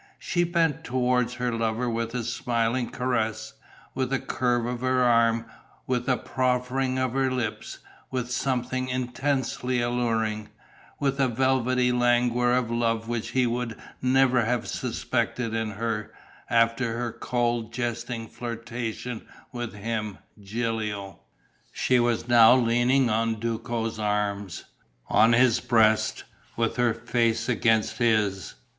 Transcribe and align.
She 0.17 0.43
bent 0.43 0.83
towards 0.83 1.35
her 1.35 1.51
lover 1.53 1.87
with 1.87 2.15
a 2.15 2.23
smiling 2.23 2.89
caress, 2.89 3.53
with 3.93 4.11
a 4.11 4.17
curve 4.17 4.65
of 4.65 4.81
her 4.81 5.03
arm, 5.03 5.45
with 5.85 6.09
a 6.09 6.17
proffering 6.17 6.97
of 6.97 7.13
her 7.13 7.29
lips, 7.29 7.77
with 8.09 8.31
something 8.31 8.89
intensely 8.89 9.79
alluring, 9.79 10.49
with 10.99 11.19
a 11.19 11.27
velvety 11.27 11.91
languor 11.91 12.51
of 12.51 12.71
love 12.71 13.07
which 13.07 13.29
he 13.29 13.45
would 13.45 13.75
never 14.01 14.43
have 14.43 14.65
suspected 14.67 15.53
in 15.53 15.69
her, 15.69 16.11
after 16.49 16.97
her 16.97 17.11
cold, 17.11 17.71
jesting 17.71 18.27
flirtation 18.27 19.27
with 19.51 19.73
him, 19.75 20.17
Gilio. 20.43 21.19
She 21.71 21.99
was 21.99 22.27
now 22.27 22.55
leaning 22.55 23.07
on 23.11 23.39
Duco's 23.39 23.99
arms, 23.99 24.63
on 25.09 25.33
his 25.33 25.59
breast, 25.59 26.23
with 26.57 26.77
her 26.77 26.95
face 26.95 27.47
against 27.47 27.99
his.... 27.99 28.55